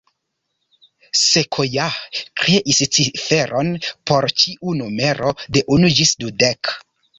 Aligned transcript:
Sequoyah 1.23 1.99
kreis 2.43 2.81
ciferon 2.97 3.71
por 4.11 4.29
ĉiu 4.45 4.75
numero 4.81 5.37
de 5.59 5.67
unu 5.79 5.95
ĝis 6.01 6.19
dudek 6.25 6.77